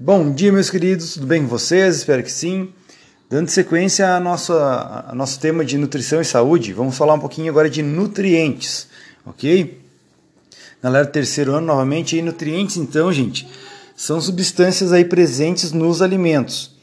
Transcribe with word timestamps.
Bom 0.00 0.30
dia, 0.30 0.52
meus 0.52 0.70
queridos, 0.70 1.14
tudo 1.14 1.26
bem 1.26 1.42
com 1.42 1.48
vocês? 1.48 1.96
Espero 1.96 2.22
que 2.22 2.30
sim. 2.30 2.72
Dando 3.28 3.48
sequência 3.48 4.08
ao 4.08 4.20
nosso, 4.20 4.52
nosso 5.12 5.40
tema 5.40 5.64
de 5.64 5.76
nutrição 5.76 6.20
e 6.20 6.24
saúde, 6.24 6.72
vamos 6.72 6.96
falar 6.96 7.14
um 7.14 7.18
pouquinho 7.18 7.50
agora 7.50 7.68
de 7.68 7.82
nutrientes, 7.82 8.86
ok? 9.26 9.82
Galera, 10.80 11.04
terceiro 11.04 11.52
ano 11.52 11.66
novamente, 11.66 12.14
aí 12.14 12.22
nutrientes 12.22 12.76
então, 12.76 13.12
gente, 13.12 13.48
são 13.96 14.20
substâncias 14.20 14.92
aí 14.92 15.04
presentes 15.04 15.72
nos 15.72 16.00
alimentos 16.00 16.76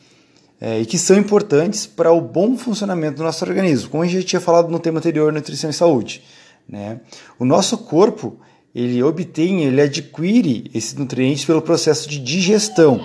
é, 0.59 0.81
e 0.81 0.85
que 0.85 0.97
são 0.97 1.17
importantes 1.17 1.85
para 1.85 2.11
o 2.11 2.19
bom 2.19 2.57
funcionamento 2.57 3.15
do 3.15 3.23
nosso 3.23 3.45
organismo, 3.45 3.89
como 3.91 4.03
a 4.03 4.05
gente 4.05 4.23
já 4.23 4.27
tinha 4.27 4.41
falado 4.41 4.67
no 4.67 4.77
tema 4.77 4.99
anterior, 4.99 5.31
nutrição 5.31 5.69
e 5.69 5.73
saúde. 5.73 6.21
Né? 6.67 6.99
O 7.39 7.45
nosso 7.45 7.77
corpo 7.77 8.37
ele 8.75 9.01
obtém, 9.01 9.63
ele 9.63 9.81
adquire 9.81 10.69
esses 10.73 10.93
nutrientes 10.95 11.45
pelo 11.45 11.61
processo 11.61 12.09
de 12.09 12.19
digestão, 12.19 12.99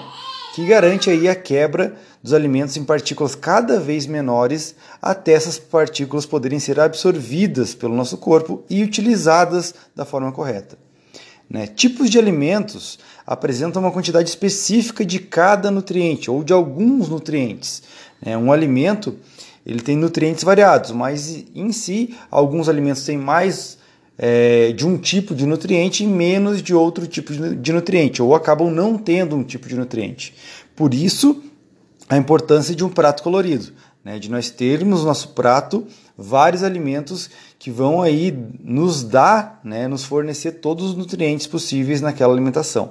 que 0.53 0.67
garante 0.67 1.09
aí 1.09 1.29
a 1.29 1.35
quebra 1.37 1.95
dos 2.21 2.33
alimentos 2.33 2.77
em 2.77 2.83
partículas 2.83 3.37
cada 3.37 3.79
vez 3.79 4.05
menores 4.05 4.75
até 5.01 5.33
essas 5.33 5.61
partículas 5.61 6.27
poderem 6.27 6.59
ser 6.59 6.81
absorvidas 6.81 7.73
pelo 7.73 7.95
nosso 7.95 8.19
corpo 8.19 8.65
e 8.69 8.83
utilizadas 8.83 9.73
da 9.95 10.05
forma 10.05 10.33
correta. 10.33 10.77
Né? 11.49 11.69
Tipos 11.69 12.11
de 12.11 12.19
alimentos 12.19 12.99
apresentam 13.25 13.81
uma 13.81 13.93
quantidade 13.93 14.29
específica 14.29 15.05
de 15.05 15.21
cada 15.21 15.71
nutriente 15.71 16.31
ou 16.31 16.43
de 16.43 16.53
alguns 16.53 17.09
nutrientes. 17.09 17.83
Né? 18.21 18.37
Um 18.37 18.53
alimento 18.53 19.17
ele 19.65 19.81
tem 19.81 19.97
nutrientes 19.97 20.43
variados, 20.43 20.91
mas 20.91 21.45
em 21.55 21.71
si 21.71 22.17
alguns 22.31 22.69
alimentos 22.69 23.05
têm 23.05 23.17
mais 23.17 23.79
é, 24.23 24.73
de 24.73 24.87
um 24.87 24.99
tipo 24.99 25.35
de 25.35 25.47
nutriente 25.47 26.05
e 26.05 26.07
menos 26.07 26.63
de 26.63 26.75
outro 26.75 27.07
tipo 27.07 27.33
de 27.33 27.73
nutriente, 27.73 28.23
ou 28.23 28.35
acabam 28.35 28.71
não 28.71 28.99
tendo 28.99 29.35
um 29.35 29.43
tipo 29.43 29.67
de 29.67 29.75
nutriente. 29.75 30.35
Por 30.77 30.93
isso, 30.93 31.43
a 32.07 32.19
importância 32.19 32.75
de 32.75 32.85
um 32.85 32.91
prato 32.91 33.23
colorido, 33.23 33.73
né, 34.05 34.19
de 34.19 34.31
nós 34.31 34.51
termos 34.51 35.01
no 35.01 35.07
nosso 35.07 35.29
prato 35.29 35.87
vários 36.19 36.63
alimentos 36.63 37.31
que 37.59 37.71
vão 37.71 38.03
aí 38.03 38.31
nos 38.63 39.03
dar, 39.03 39.59
né, 39.65 39.89
nos 39.89 40.05
fornecer 40.05 40.53
todos 40.53 40.91
os 40.91 40.97
nutrientes 40.97 41.47
possíveis 41.47 42.03
naquela 42.03 42.35
alimentação. 42.35 42.91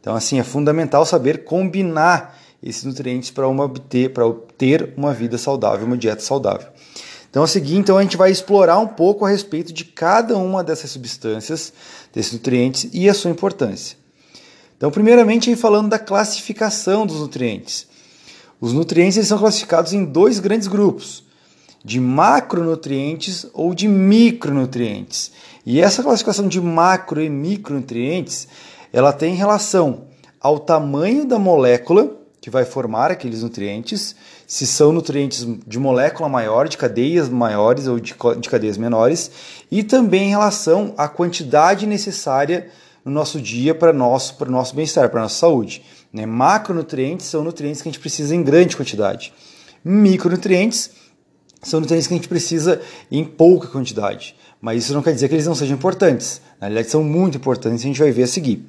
Então, 0.00 0.16
assim, 0.16 0.40
é 0.40 0.42
fundamental 0.42 1.04
saber 1.04 1.44
combinar 1.44 2.38
esses 2.62 2.84
nutrientes 2.84 3.30
para 3.30 3.46
obter, 3.46 4.14
para 4.14 4.24
obter 4.24 4.94
uma 4.96 5.12
vida 5.12 5.36
saudável, 5.36 5.86
uma 5.86 5.96
dieta 5.96 6.22
saudável. 6.22 6.68
Então, 7.30 7.44
o 7.44 7.46
seguinte, 7.46 7.78
então 7.78 7.96
a 7.96 8.02
gente 8.02 8.16
vai 8.16 8.30
explorar 8.30 8.78
um 8.78 8.88
pouco 8.88 9.24
a 9.24 9.30
respeito 9.30 9.72
de 9.72 9.84
cada 9.84 10.36
uma 10.36 10.64
dessas 10.64 10.90
substâncias, 10.90 11.72
desses 12.12 12.32
nutrientes 12.32 12.90
e 12.92 13.08
a 13.08 13.14
sua 13.14 13.30
importância. 13.30 13.96
Então, 14.76 14.90
primeiramente, 14.90 15.54
falando 15.54 15.88
da 15.88 15.98
classificação 15.98 17.06
dos 17.06 17.20
nutrientes. 17.20 17.86
Os 18.60 18.72
nutrientes 18.72 19.16
eles 19.16 19.28
são 19.28 19.38
classificados 19.38 19.92
em 19.92 20.04
dois 20.04 20.40
grandes 20.40 20.66
grupos, 20.66 21.22
de 21.84 22.00
macronutrientes 22.00 23.46
ou 23.54 23.74
de 23.74 23.86
micronutrientes. 23.86 25.30
E 25.64 25.80
essa 25.80 26.02
classificação 26.02 26.48
de 26.48 26.60
macro 26.60 27.22
e 27.22 27.30
micronutrientes, 27.30 28.48
ela 28.92 29.12
tem 29.12 29.34
relação 29.34 30.08
ao 30.40 30.58
tamanho 30.58 31.24
da 31.24 31.38
molécula 31.38 32.16
que 32.40 32.50
vai 32.50 32.64
formar 32.64 33.10
aqueles 33.10 33.42
nutrientes, 33.42 34.16
se 34.50 34.66
são 34.66 34.92
nutrientes 34.92 35.46
de 35.64 35.78
molécula 35.78 36.28
maior, 36.28 36.68
de 36.68 36.76
cadeias 36.76 37.28
maiores 37.28 37.86
ou 37.86 38.00
de, 38.00 38.16
de 38.40 38.50
cadeias 38.50 38.76
menores, 38.76 39.30
e 39.70 39.84
também 39.84 40.24
em 40.24 40.30
relação 40.30 40.92
à 40.98 41.06
quantidade 41.06 41.86
necessária 41.86 42.68
no 43.04 43.12
nosso 43.12 43.40
dia 43.40 43.76
para 43.76 43.92
nosso, 43.92 44.34
para 44.34 44.48
o 44.48 44.50
nosso 44.50 44.74
bem-estar, 44.74 45.08
para 45.08 45.20
a 45.20 45.22
nossa 45.22 45.36
saúde. 45.36 45.84
Né? 46.12 46.26
Macronutrientes 46.26 47.26
são 47.26 47.44
nutrientes 47.44 47.80
que 47.80 47.88
a 47.88 47.92
gente 47.92 48.00
precisa 48.00 48.34
em 48.34 48.42
grande 48.42 48.76
quantidade. 48.76 49.32
Micronutrientes 49.84 50.90
são 51.62 51.78
nutrientes 51.78 52.08
que 52.08 52.14
a 52.14 52.16
gente 52.16 52.28
precisa 52.28 52.80
em 53.08 53.24
pouca 53.24 53.68
quantidade. 53.68 54.34
Mas 54.60 54.82
isso 54.82 54.92
não 54.92 55.00
quer 55.00 55.14
dizer 55.14 55.28
que 55.28 55.36
eles 55.36 55.46
não 55.46 55.54
sejam 55.54 55.76
importantes. 55.76 56.40
Na 56.60 56.66
realidade, 56.66 56.90
são 56.90 57.04
muito 57.04 57.38
importantes, 57.38 57.84
a 57.84 57.86
gente 57.86 58.00
vai 58.00 58.10
ver 58.10 58.24
a 58.24 58.26
seguir. 58.26 58.68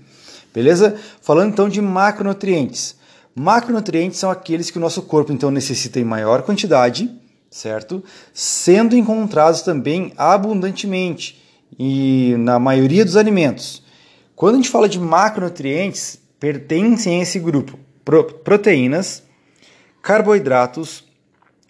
Beleza? 0.53 0.95
Falando 1.21 1.53
então 1.53 1.67
de 1.67 1.81
macronutrientes. 1.81 3.00
Macronutrientes 3.33 4.19
são 4.19 4.29
aqueles 4.29 4.69
que 4.69 4.77
o 4.77 4.81
nosso 4.81 5.01
corpo 5.03 5.31
então 5.31 5.49
necessita 5.49 5.99
em 5.99 6.03
maior 6.03 6.41
quantidade, 6.41 7.09
certo? 7.49 8.03
Sendo 8.33 8.95
encontrados 8.95 9.61
também 9.61 10.13
abundantemente 10.17 11.41
e 11.79 12.35
na 12.37 12.59
maioria 12.59 13.05
dos 13.05 13.15
alimentos. 13.15 13.83
Quando 14.35 14.55
a 14.55 14.57
gente 14.57 14.69
fala 14.69 14.89
de 14.89 14.99
macronutrientes, 14.99 16.19
pertencem 16.39 17.19
a 17.19 17.23
esse 17.23 17.39
grupo 17.39 17.79
proteínas, 18.43 19.23
carboidratos, 20.01 21.05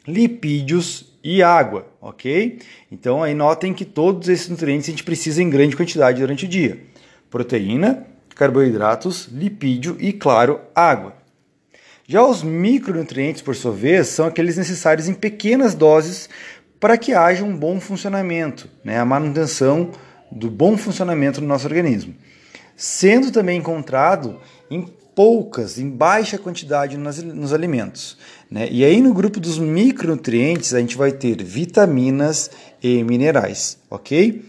lipídios 0.07 1.13
e 1.23 1.43
água, 1.43 1.85
ok? 2.01 2.59
Então 2.91 3.21
aí 3.21 3.33
notem 3.33 3.73
que 3.73 3.85
todos 3.85 4.27
esses 4.27 4.49
nutrientes 4.49 4.87
a 4.87 4.91
gente 4.91 5.03
precisa 5.03 5.43
em 5.43 5.49
grande 5.49 5.75
quantidade 5.75 6.19
durante 6.19 6.45
o 6.45 6.47
dia: 6.47 6.81
proteína, 7.29 8.07
carboidratos, 8.33 9.27
lipídio 9.31 9.97
e, 9.99 10.11
claro, 10.11 10.61
água. 10.73 11.20
Já 12.11 12.25
os 12.25 12.43
micronutrientes, 12.43 13.41
por 13.41 13.55
sua 13.55 13.71
vez, 13.71 14.07
são 14.07 14.25
aqueles 14.25 14.57
necessários 14.57 15.07
em 15.07 15.13
pequenas 15.13 15.73
doses 15.73 16.27
para 16.77 16.97
que 16.97 17.13
haja 17.13 17.41
um 17.41 17.55
bom 17.55 17.79
funcionamento, 17.79 18.67
né, 18.83 18.99
a 18.99 19.05
manutenção 19.05 19.91
do 20.29 20.51
bom 20.51 20.75
funcionamento 20.75 21.39
do 21.39 21.47
nosso 21.47 21.65
organismo, 21.65 22.13
sendo 22.75 23.31
também 23.31 23.59
encontrado 23.59 24.41
em 24.69 24.85
poucas, 25.15 25.79
em 25.79 25.89
baixa 25.89 26.37
quantidade 26.37 26.97
nos, 26.97 27.23
nos 27.23 27.53
alimentos. 27.53 28.17
Né? 28.51 28.67
E 28.69 28.83
aí 28.83 28.99
no 28.99 29.13
grupo 29.13 29.39
dos 29.39 29.57
micronutrientes 29.57 30.73
a 30.73 30.81
gente 30.81 30.97
vai 30.97 31.13
ter 31.13 31.41
vitaminas 31.41 32.51
e 32.83 33.05
minerais, 33.05 33.77
ok? 33.89 34.43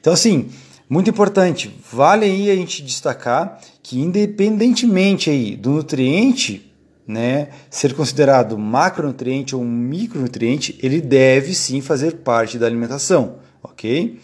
Então 0.00 0.12
assim, 0.12 0.50
muito 0.90 1.08
importante, 1.08 1.72
vale 1.92 2.24
aí 2.26 2.50
a 2.50 2.56
gente 2.56 2.82
destacar 2.82 3.60
que 3.80 4.00
independentemente 4.00 5.30
aí 5.30 5.54
do 5.54 5.70
nutriente 5.70 6.68
né, 7.06 7.48
ser 7.70 7.94
considerado 7.94 8.58
macronutriente 8.58 9.54
ou 9.54 9.64
micronutriente, 9.64 10.78
ele 10.82 11.00
deve 11.00 11.54
sim 11.54 11.80
fazer 11.80 12.16
parte 12.16 12.58
da 12.58 12.66
alimentação, 12.66 13.36
ok? 13.62 14.20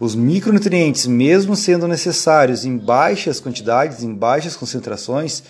Os 0.00 0.14
micronutrientes, 0.14 1.06
mesmo 1.06 1.56
sendo 1.56 1.88
necessários 1.88 2.64
em 2.64 2.76
baixas 2.76 3.40
quantidades, 3.40 4.02
em 4.02 4.12
baixas 4.14 4.56
concentrações, 4.56 5.42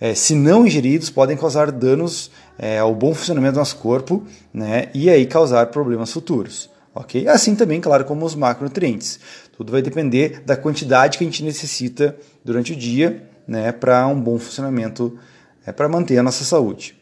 é, 0.00 0.14
se 0.14 0.34
não 0.34 0.66
ingeridos, 0.66 1.10
podem 1.10 1.36
causar 1.36 1.70
danos 1.70 2.30
é, 2.58 2.78
ao 2.78 2.94
bom 2.94 3.14
funcionamento 3.14 3.54
do 3.54 3.58
nosso 3.58 3.76
corpo 3.76 4.24
né, 4.52 4.88
e 4.94 5.08
aí 5.10 5.26
causar 5.26 5.66
problemas 5.66 6.12
futuros. 6.12 6.68
Ok? 6.94 7.26
Assim 7.28 7.54
também, 7.54 7.80
claro, 7.80 8.04
como 8.04 8.24
os 8.24 8.34
macronutrientes. 8.34 9.18
Tudo 9.56 9.72
vai 9.72 9.82
depender 9.82 10.42
da 10.44 10.56
quantidade 10.56 11.18
que 11.18 11.24
a 11.24 11.26
gente 11.26 11.42
necessita 11.42 12.16
durante 12.44 12.72
o 12.72 12.76
dia 12.76 13.28
né, 13.46 13.72
para 13.72 14.06
um 14.06 14.20
bom 14.20 14.38
funcionamento, 14.38 15.18
é, 15.66 15.72
para 15.72 15.88
manter 15.88 16.18
a 16.18 16.22
nossa 16.22 16.44
saúde, 16.44 16.96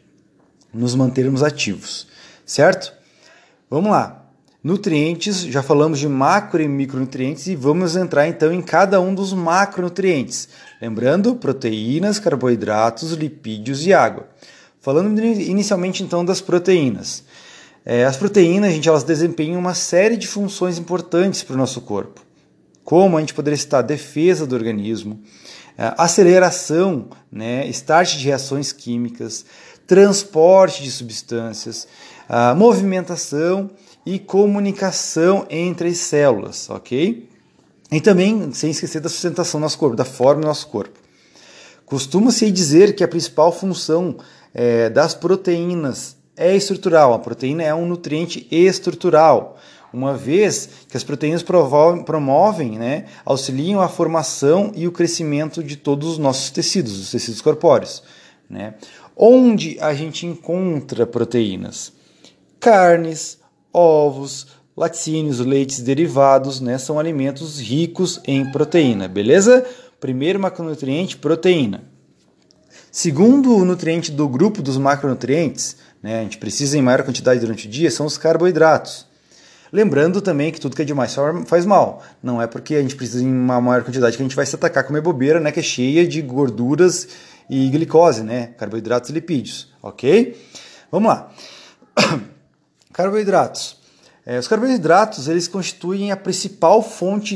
nos 0.73 0.95
mantermos 0.95 1.43
ativos, 1.43 2.07
certo? 2.45 2.93
Vamos 3.69 3.91
lá. 3.91 4.19
Nutrientes, 4.63 5.41
já 5.41 5.61
falamos 5.61 5.99
de 5.99 6.07
macro 6.07 6.61
e 6.61 6.67
micronutrientes 6.69 7.47
e 7.47 7.55
vamos 7.55 7.97
entrar 7.97 8.27
então 8.27 8.53
em 8.53 8.61
cada 8.61 9.01
um 9.01 9.13
dos 9.13 9.33
macronutrientes. 9.33 10.47
Lembrando, 10.81 11.35
proteínas, 11.35 12.17
carboidratos, 12.17 13.11
lipídios 13.11 13.85
e 13.85 13.93
água. 13.93 14.25
Falando 14.79 15.19
inicialmente 15.21 16.01
então 16.01 16.23
das 16.23 16.39
proteínas. 16.39 17.25
É, 17.85 18.05
as 18.05 18.17
proteínas, 18.17 18.73
gente, 18.73 18.87
elas 18.87 19.03
desempenham 19.03 19.59
uma 19.59 19.73
série 19.73 20.17
de 20.17 20.27
funções 20.27 20.77
importantes 20.77 21.43
para 21.43 21.55
o 21.55 21.57
nosso 21.57 21.81
corpo 21.81 22.21
como 22.83 23.17
a 23.17 23.19
gente 23.21 23.33
poderia 23.33 23.57
citar 23.57 23.81
defesa 23.81 24.45
do 24.45 24.55
organismo, 24.55 25.19
é, 25.77 25.93
aceleração, 25.97 27.07
né, 27.31 27.65
start 27.67 28.17
de 28.17 28.25
reações 28.25 28.71
químicas, 28.71 29.45
transporte 29.87 30.83
de 30.83 30.91
substâncias, 30.91 31.87
movimentação 32.55 33.69
e 34.05 34.17
comunicação 34.17 35.45
entre 35.49 35.89
as 35.89 35.97
células, 35.97 36.69
ok? 36.69 37.29
E 37.91 37.99
também, 37.99 38.51
sem 38.53 38.71
esquecer 38.71 39.01
da 39.01 39.09
sustentação 39.09 39.59
do 39.59 39.63
nosso 39.63 39.77
corpo, 39.77 39.95
da 39.95 40.05
forma 40.05 40.41
do 40.41 40.47
nosso 40.47 40.67
corpo. 40.67 40.97
Costuma-se 41.85 42.49
dizer 42.49 42.95
que 42.95 43.03
a 43.03 43.07
principal 43.07 43.51
função 43.51 44.17
é, 44.53 44.89
das 44.89 45.13
proteínas 45.13 46.15
é 46.35 46.55
estrutural. 46.55 47.13
A 47.13 47.19
proteína 47.19 47.63
é 47.63 47.73
um 47.73 47.85
nutriente 47.85 48.47
estrutural, 48.51 49.57
uma 49.93 50.15
vez 50.15 50.69
que 50.87 50.97
as 50.97 51.03
proteínas 51.03 51.43
promovem, 51.43 52.79
né, 52.79 53.05
auxiliam 53.23 53.79
a 53.79 53.87
formação 53.87 54.71
e 54.75 54.87
o 54.87 54.91
crescimento 54.91 55.63
de 55.63 55.77
todos 55.77 56.09
os 56.09 56.17
nossos 56.17 56.49
tecidos, 56.49 56.99
os 56.99 57.11
tecidos 57.11 57.41
corpóreos. 57.41 58.01
Né? 58.49 58.73
Onde 59.15 59.77
a 59.79 59.93
gente 59.93 60.25
encontra 60.25 61.05
proteínas? 61.05 61.93
Carnes, 62.59 63.37
ovos, 63.71 64.47
laticínios, 64.75 65.39
leites 65.39 65.81
derivados, 65.81 66.59
né, 66.59 66.79
são 66.79 66.99
alimentos 66.99 67.59
ricos 67.59 68.19
em 68.25 68.51
proteína, 68.51 69.07
beleza? 69.07 69.63
Primeiro 69.99 70.39
macronutriente, 70.39 71.17
proteína. 71.17 71.92
Segundo 72.95 73.57
o 73.57 73.65
nutriente 73.65 74.11
do 74.11 74.29
grupo 74.29 74.61
dos 74.61 74.77
macronutrientes, 74.77 75.77
né, 75.99 76.19
a 76.19 76.21
gente 76.21 76.37
precisa 76.37 76.77
em 76.77 76.81
maior 76.83 77.01
quantidade 77.01 77.39
durante 77.39 77.65
o 77.67 77.69
dia, 77.69 77.89
são 77.89 78.05
os 78.05 78.19
carboidratos. 78.19 79.07
Lembrando 79.71 80.21
também 80.21 80.51
que 80.51 80.61
tudo 80.61 80.75
que 80.75 80.83
é 80.83 80.85
demais 80.85 81.15
faz 81.47 81.65
mal. 81.65 82.03
Não 82.21 82.39
é 82.39 82.45
porque 82.45 82.75
a 82.75 82.81
gente 82.83 82.95
precisa 82.95 83.23
em 83.23 83.33
uma 83.33 83.59
maior 83.59 83.83
quantidade 83.83 84.15
que 84.15 84.21
a 84.21 84.25
gente 84.25 84.35
vai 84.35 84.45
se 84.45 84.53
atacar 84.53 84.83
comer 84.83 85.01
bobeira, 85.01 85.39
né, 85.39 85.51
que 85.51 85.59
é 85.59 85.63
cheia 85.63 86.07
de 86.07 86.21
gorduras 86.21 87.07
e 87.49 87.67
glicose, 87.71 88.21
né, 88.21 88.51
carboidratos 88.59 89.09
e 89.09 89.13
lipídios, 89.13 89.73
ok? 89.81 90.39
Vamos 90.91 91.09
lá. 91.09 91.31
carboidratos. 92.93 93.82
É, 94.25 94.39
os 94.39 94.47
carboidratos 94.47 95.27
eles 95.27 95.49
constituem 95.49 96.11
a 96.11 96.17
principal 96.17 96.81
fonte 96.81 97.35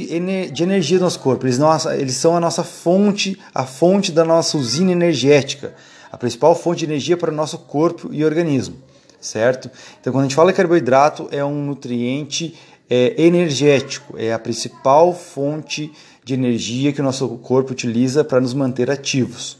de 0.51 0.63
energia 0.63 0.97
do 0.97 1.03
nosso 1.03 1.19
corpo. 1.19 1.45
Eles, 1.45 1.57
não, 1.57 1.69
eles 1.91 2.15
são 2.15 2.35
a 2.35 2.39
nossa 2.39 2.63
fonte, 2.63 3.37
a 3.53 3.65
fonte 3.65 4.11
da 4.11 4.23
nossa 4.23 4.57
usina 4.57 4.93
energética, 4.93 5.75
a 6.09 6.17
principal 6.17 6.55
fonte 6.55 6.79
de 6.79 6.85
energia 6.85 7.17
para 7.17 7.31
o 7.31 7.35
nosso 7.35 7.57
corpo 7.59 8.09
e 8.13 8.23
organismo, 8.23 8.77
certo? 9.19 9.69
Então, 9.99 10.13
quando 10.13 10.21
a 10.21 10.27
gente 10.27 10.35
fala 10.35 10.51
de 10.51 10.57
carboidrato, 10.57 11.27
é 11.29 11.43
um 11.43 11.65
nutriente 11.65 12.57
é, 12.89 13.21
energético, 13.21 14.15
é 14.17 14.31
a 14.31 14.39
principal 14.39 15.13
fonte 15.13 15.91
de 16.23 16.33
energia 16.33 16.93
que 16.93 17.01
o 17.01 17.03
nosso 17.03 17.27
corpo 17.39 17.73
utiliza 17.73 18.23
para 18.23 18.39
nos 18.39 18.53
manter 18.53 18.89
ativos. 18.89 19.57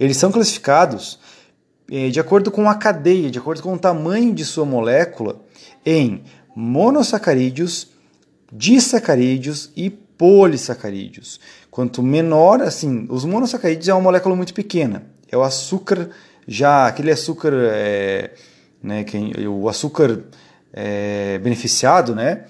Eles 0.00 0.16
são 0.16 0.32
classificados 0.32 1.20
é, 1.88 2.08
de 2.08 2.18
acordo 2.18 2.50
com 2.50 2.68
a 2.68 2.74
cadeia, 2.74 3.30
de 3.30 3.38
acordo 3.38 3.62
com 3.62 3.74
o 3.74 3.78
tamanho 3.78 4.34
de 4.34 4.44
sua 4.44 4.64
molécula, 4.64 5.40
em 5.84 6.24
monossacarídeos, 6.56 7.88
disacarídeos 8.50 9.70
e 9.76 9.90
polissacarídeos. 9.90 11.38
Quanto 11.70 12.02
menor, 12.02 12.62
assim, 12.62 13.06
os 13.10 13.26
monossacarídeos 13.26 13.86
é 13.86 13.92
uma 13.92 14.00
molécula 14.00 14.34
muito 14.34 14.54
pequena. 14.54 15.04
É 15.30 15.36
o 15.36 15.42
açúcar 15.42 16.08
já, 16.48 16.86
aquele 16.86 17.10
açúcar, 17.10 17.52
é, 17.54 18.30
né, 18.82 19.04
que, 19.04 19.46
o 19.46 19.68
açúcar 19.68 20.22
é, 20.72 21.38
beneficiado, 21.38 22.14
né, 22.14 22.44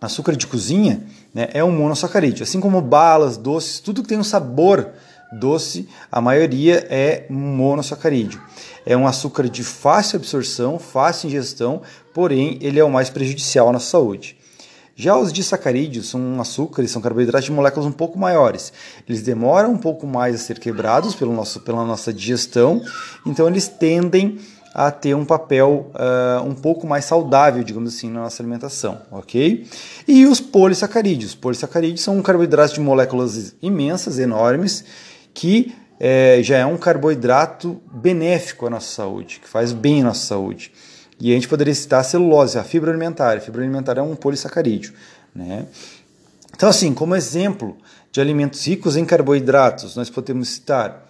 açúcar 0.00 0.34
de 0.34 0.46
cozinha, 0.46 1.04
né, 1.32 1.48
é 1.52 1.62
um 1.62 1.70
monossacarídeo. 1.70 2.42
Assim 2.42 2.58
como 2.58 2.80
balas, 2.80 3.36
doces, 3.36 3.78
tudo 3.78 4.02
que 4.02 4.08
tem 4.08 4.18
um 4.18 4.24
sabor 4.24 4.90
doce, 5.32 5.88
a 6.10 6.20
maioria 6.20 6.86
é 6.90 7.26
monossacarídeo. 7.28 8.40
É 8.86 8.96
um 8.96 9.06
açúcar 9.06 9.48
de 9.48 9.62
fácil 9.62 10.16
absorção, 10.16 10.78
fácil 10.78 11.28
ingestão, 11.28 11.82
porém 12.14 12.58
ele 12.60 12.78
é 12.78 12.84
o 12.84 12.90
mais 12.90 13.10
prejudicial 13.10 13.68
à 13.68 13.72
nossa 13.72 13.90
saúde. 13.90 14.36
Já 15.00 15.16
os 15.16 15.32
disacarídeos 15.32 16.08
são 16.08 16.40
açúcares, 16.40 16.90
são 16.90 17.00
carboidratos 17.00 17.44
de 17.44 17.52
moléculas 17.52 17.86
um 17.86 17.92
pouco 17.92 18.18
maiores. 18.18 18.72
Eles 19.08 19.22
demoram 19.22 19.70
um 19.70 19.78
pouco 19.78 20.06
mais 20.08 20.34
a 20.34 20.38
ser 20.38 20.58
quebrados 20.58 21.14
pelo 21.14 21.32
nosso, 21.32 21.60
pela 21.60 21.84
nossa 21.84 22.12
digestão, 22.12 22.82
então 23.24 23.46
eles 23.46 23.68
tendem 23.68 24.40
a 24.74 24.90
ter 24.90 25.14
um 25.14 25.24
papel 25.24 25.90
uh, 25.94 26.42
um 26.44 26.54
pouco 26.54 26.86
mais 26.86 27.04
saudável, 27.04 27.62
digamos 27.62 27.94
assim, 27.94 28.10
na 28.10 28.22
nossa 28.22 28.42
alimentação, 28.42 29.00
ok? 29.10 29.66
E 30.06 30.26
os 30.26 30.40
polissacarídeos. 30.40 31.34
Polissacarídeos 31.34 32.00
são 32.00 32.20
carboidratos 32.20 32.74
de 32.74 32.80
moléculas 32.80 33.54
imensas, 33.62 34.18
enormes, 34.18 34.84
que 35.38 35.72
é, 36.00 36.40
já 36.42 36.58
é 36.58 36.66
um 36.66 36.76
carboidrato 36.76 37.80
benéfico 37.92 38.66
à 38.66 38.70
nossa 38.70 38.88
saúde, 38.88 39.38
que 39.40 39.48
faz 39.48 39.72
bem 39.72 40.00
à 40.00 40.06
nossa 40.06 40.26
saúde. 40.26 40.72
E 41.20 41.30
a 41.30 41.34
gente 41.34 41.46
poderia 41.46 41.72
citar 41.72 42.00
a 42.00 42.02
celulose, 42.02 42.58
a 42.58 42.64
fibra 42.64 42.90
alimentar. 42.90 43.36
A 43.36 43.40
fibra 43.40 43.62
alimentar 43.62 43.98
é 43.98 44.02
um 44.02 44.16
polissacarídeo. 44.16 44.92
Né? 45.32 45.66
Então, 46.56 46.68
assim, 46.68 46.92
como 46.92 47.14
exemplo 47.14 47.76
de 48.10 48.20
alimentos 48.20 48.66
ricos 48.66 48.96
em 48.96 49.04
carboidratos, 49.04 49.94
nós 49.94 50.10
podemos 50.10 50.48
citar 50.48 51.06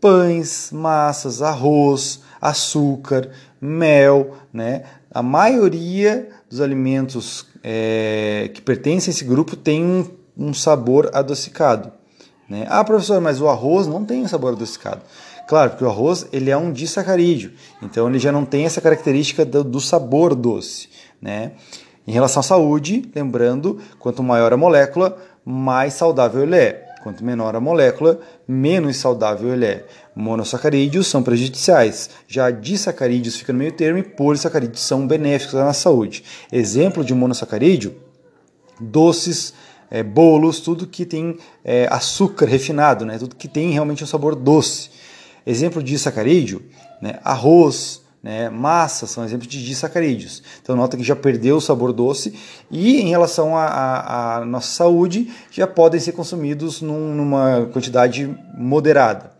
pães, 0.00 0.70
massas, 0.72 1.40
arroz, 1.40 2.22
açúcar, 2.40 3.30
mel. 3.60 4.34
Né? 4.52 4.82
A 5.14 5.22
maioria 5.22 6.28
dos 6.48 6.60
alimentos 6.60 7.46
é, 7.62 8.50
que 8.52 8.60
pertencem 8.60 9.12
a 9.12 9.14
esse 9.14 9.24
grupo 9.24 9.54
tem 9.54 9.84
um, 9.84 10.10
um 10.36 10.52
sabor 10.52 11.08
adocicado. 11.14 11.99
Né? 12.50 12.66
Ah, 12.68 12.82
professor, 12.82 13.20
mas 13.20 13.40
o 13.40 13.48
arroz 13.48 13.86
não 13.86 14.04
tem 14.04 14.26
sabor 14.26 14.54
adocicado. 14.54 15.00
Claro, 15.46 15.70
porque 15.70 15.84
o 15.84 15.88
arroz 15.88 16.26
ele 16.32 16.50
é 16.50 16.56
um 16.56 16.72
disacarídeo, 16.72 17.52
então 17.80 18.08
ele 18.08 18.18
já 18.18 18.30
não 18.30 18.44
tem 18.44 18.64
essa 18.64 18.80
característica 18.80 19.44
do, 19.44 19.62
do 19.62 19.80
sabor 19.80 20.34
doce. 20.34 20.88
Né? 21.22 21.52
Em 22.06 22.12
relação 22.12 22.40
à 22.40 22.42
saúde, 22.42 23.08
lembrando, 23.14 23.78
quanto 24.00 24.22
maior 24.22 24.52
a 24.52 24.56
molécula, 24.56 25.16
mais 25.44 25.94
saudável 25.94 26.42
ele 26.42 26.56
é. 26.56 26.86
Quanto 27.02 27.24
menor 27.24 27.56
a 27.56 27.60
molécula, 27.60 28.20
menos 28.46 28.96
saudável 28.98 29.54
ele 29.54 29.64
é. 29.64 29.86
Monossacarídeos 30.14 31.06
são 31.06 31.22
prejudiciais, 31.22 32.10
já 32.28 32.50
disacarídeos 32.50 33.36
ficam 33.36 33.54
no 33.54 33.60
meio 33.60 33.72
termo 33.72 33.98
e 33.98 34.02
polissacarídeos 34.02 34.82
são 34.82 35.06
benéficos 35.06 35.54
nossa 35.54 35.80
saúde. 35.80 36.24
Exemplo 36.52 37.02
de 37.02 37.14
monossacarídeo: 37.14 37.94
doces, 38.78 39.54
é, 39.90 40.02
bolos, 40.02 40.60
tudo 40.60 40.86
que 40.86 41.04
tem 41.04 41.36
é, 41.64 41.88
açúcar 41.90 42.46
refinado, 42.46 43.04
né? 43.04 43.18
tudo 43.18 43.34
que 43.34 43.48
tem 43.48 43.70
realmente 43.70 44.04
um 44.04 44.06
sabor 44.06 44.34
doce. 44.34 44.90
Exemplo 45.44 45.82
de 45.82 45.98
sacarídeo, 45.98 46.62
né? 47.02 47.18
arroz, 47.24 48.02
né? 48.22 48.48
massa 48.50 49.06
são 49.06 49.24
exemplos 49.24 49.48
de 49.48 49.64
disacarídeos. 49.64 50.42
Então 50.62 50.76
nota 50.76 50.96
que 50.96 51.02
já 51.02 51.16
perdeu 51.16 51.56
o 51.56 51.60
sabor 51.60 51.92
doce 51.92 52.38
e 52.70 53.00
em 53.00 53.08
relação 53.08 53.56
à 53.56 54.44
nossa 54.46 54.68
saúde 54.68 55.30
já 55.50 55.66
podem 55.66 55.98
ser 55.98 56.12
consumidos 56.12 56.80
num, 56.80 57.14
numa 57.14 57.68
quantidade 57.72 58.32
moderada. 58.56 59.32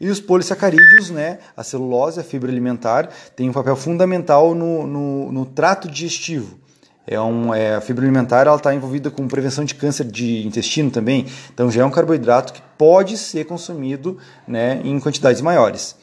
E 0.00 0.08
os 0.08 0.18
polissacarídeos, 0.18 1.10
né, 1.10 1.38
a 1.56 1.62
celulose, 1.62 2.18
a 2.18 2.24
fibra 2.24 2.50
alimentar, 2.50 3.08
tem 3.36 3.48
um 3.48 3.52
papel 3.52 3.76
fundamental 3.76 4.52
no, 4.52 4.84
no, 4.84 5.30
no 5.30 5.46
trato 5.46 5.88
digestivo 5.88 6.61
é 7.06 7.20
um, 7.20 7.52
é, 7.52 7.74
a 7.74 7.80
fibra 7.80 8.04
alimentar 8.04 8.46
está 8.54 8.72
envolvida 8.74 9.10
com 9.10 9.26
prevenção 9.26 9.64
de 9.64 9.74
câncer 9.74 10.04
de 10.04 10.46
intestino 10.46 10.90
também, 10.90 11.26
então 11.52 11.70
já 11.70 11.82
é 11.82 11.84
um 11.84 11.90
carboidrato 11.90 12.52
que 12.52 12.62
pode 12.78 13.16
ser 13.16 13.44
consumido 13.44 14.18
né, 14.46 14.80
em 14.84 14.98
quantidades 15.00 15.42
maiores. 15.42 15.96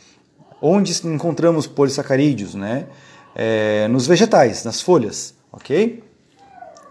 Onde 0.61 0.91
encontramos 1.07 1.67
polissacarídeos? 1.67 2.53
Né? 2.53 2.85
É, 3.33 3.87
nos 3.87 4.07
vegetais, 4.07 4.65
nas 4.65 4.81
folhas, 4.81 5.33
ok? 5.53 6.03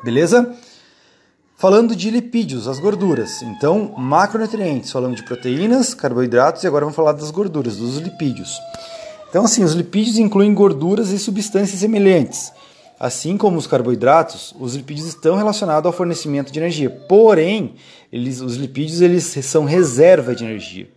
Beleza? 0.02 0.54
Falando 1.56 1.94
de 1.94 2.08
lipídios, 2.10 2.66
as 2.66 2.78
gorduras. 2.78 3.42
Então, 3.42 3.92
macronutrientes, 3.98 4.90
falando 4.90 5.16
de 5.16 5.24
proteínas, 5.24 5.92
carboidratos 5.92 6.62
e 6.62 6.66
agora 6.66 6.84
vamos 6.84 6.96
falar 6.96 7.12
das 7.12 7.30
gorduras, 7.30 7.76
dos 7.76 7.98
lipídios. 7.98 8.58
Então, 9.28 9.44
assim, 9.44 9.62
os 9.62 9.74
lipídios 9.74 10.16
incluem 10.16 10.54
gorduras 10.54 11.10
e 11.10 11.18
substâncias 11.18 11.80
semelhantes 11.80 12.52
Assim 12.98 13.36
como 13.36 13.56
os 13.56 13.66
carboidratos, 13.66 14.54
os 14.58 14.74
lipídios 14.74 15.06
estão 15.06 15.36
relacionados 15.36 15.86
ao 15.86 15.92
fornecimento 15.92 16.50
de 16.50 16.58
energia. 16.58 16.90
Porém, 16.90 17.74
eles, 18.12 18.40
os 18.40 18.56
lipídios 18.56 19.00
eles 19.00 19.24
são 19.24 19.64
reserva 19.64 20.34
de 20.34 20.44
energia. 20.44 20.88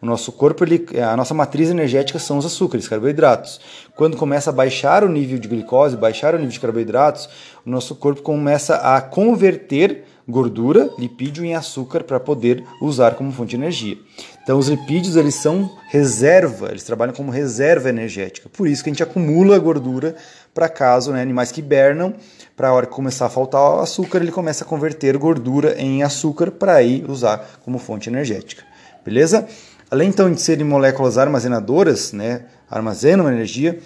O 0.00 0.06
nosso 0.06 0.32
corpo, 0.32 0.64
ele, 0.64 0.84
a 1.00 1.16
nossa 1.16 1.32
matriz 1.32 1.70
energética 1.70 2.18
são 2.18 2.36
os 2.36 2.44
açúcares, 2.44 2.88
carboidratos. 2.88 3.60
Quando 3.94 4.16
começa 4.16 4.50
a 4.50 4.52
baixar 4.52 5.04
o 5.04 5.08
nível 5.08 5.38
de 5.38 5.46
glicose, 5.46 5.96
baixar 5.96 6.34
o 6.34 6.38
nível 6.38 6.50
de 6.50 6.58
carboidratos, 6.58 7.28
o 7.64 7.70
nosso 7.70 7.94
corpo 7.94 8.20
começa 8.20 8.76
a 8.76 9.00
converter 9.00 10.04
gordura, 10.28 10.90
lipídio 10.98 11.44
em 11.44 11.54
açúcar 11.54 12.02
para 12.02 12.18
poder 12.18 12.64
usar 12.80 13.14
como 13.14 13.30
fonte 13.30 13.50
de 13.50 13.56
energia. 13.56 13.98
Então 14.42 14.58
os 14.58 14.68
lipídios 14.68 15.14
eles 15.14 15.36
são 15.36 15.70
reserva, 15.88 16.70
eles 16.70 16.82
trabalham 16.82 17.14
como 17.14 17.30
reserva 17.30 17.88
energética. 17.88 18.48
Por 18.48 18.66
isso 18.66 18.82
que 18.82 18.90
a 18.90 18.92
gente 18.92 19.02
acumula 19.02 19.58
gordura 19.58 20.16
para 20.54 20.68
caso, 20.68 21.12
né, 21.12 21.22
animais 21.22 21.50
que 21.50 21.60
hibernam, 21.60 22.14
para 22.56 22.68
a 22.68 22.72
hora 22.72 22.86
que 22.86 22.92
começar 22.92 23.26
a 23.26 23.30
faltar 23.30 23.60
o 23.60 23.80
açúcar, 23.80 24.18
ele 24.18 24.32
começa 24.32 24.64
a 24.64 24.66
converter 24.66 25.16
gordura 25.16 25.80
em 25.80 26.02
açúcar 26.02 26.50
para 26.50 26.74
aí 26.74 27.04
usar 27.08 27.60
como 27.64 27.78
fonte 27.78 28.08
energética. 28.08 28.62
Beleza? 29.04 29.46
Além 29.90 30.08
então 30.08 30.30
de 30.30 30.40
serem 30.40 30.64
moléculas 30.64 31.18
armazenadoras, 31.18 32.12
né, 32.12 32.46
armazenam 32.70 33.28
energia, 33.28 33.78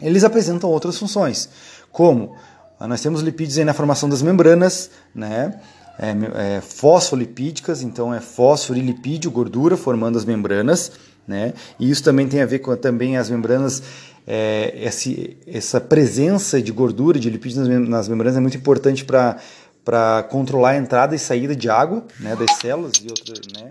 eles 0.00 0.24
apresentam 0.24 0.70
outras 0.70 0.98
funções, 0.98 1.48
como 1.90 2.36
ah, 2.78 2.86
nós 2.86 3.00
temos 3.00 3.22
lipídios 3.22 3.56
na 3.64 3.72
formação 3.72 4.08
das 4.08 4.20
membranas, 4.20 4.90
né? 5.14 5.58
É, 5.98 6.56
é, 6.56 6.60
fosfolipídicas, 6.60 7.80
então 7.80 8.12
é 8.12 8.20
fósforo 8.20 8.78
e 8.78 8.82
lipídio, 8.82 9.30
gordura 9.30 9.78
formando 9.78 10.18
as 10.18 10.26
membranas, 10.26 10.92
né? 11.26 11.54
E 11.80 11.90
isso 11.90 12.04
também 12.04 12.28
tem 12.28 12.42
a 12.42 12.46
ver 12.46 12.58
com 12.58 12.76
também 12.76 13.16
as 13.16 13.30
membranas, 13.30 13.82
é, 14.26 14.74
esse, 14.76 15.36
essa 15.46 15.80
presença 15.80 16.60
de 16.60 16.72
gordura, 16.72 17.18
de 17.18 17.30
lipídios 17.30 17.68
nas, 17.68 17.88
nas 17.88 18.08
membranas 18.08 18.36
é 18.36 18.40
muito 18.40 18.56
importante 18.56 19.04
para 19.04 19.36
para 19.86 20.24
controlar 20.24 20.70
a 20.70 20.76
entrada 20.76 21.14
e 21.14 21.18
saída 21.18 21.54
de 21.54 21.70
água, 21.70 22.04
né, 22.18 22.34
das 22.34 22.56
células 22.56 22.94
e 23.00 23.06
né? 23.56 23.70